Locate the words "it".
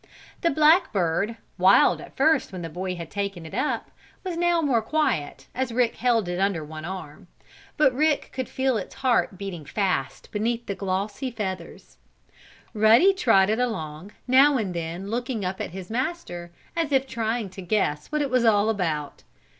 3.45-3.53, 6.27-6.39, 18.23-18.31